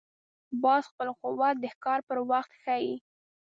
[0.63, 2.93] باز خپل قوت د ښکار پر وخت ښيي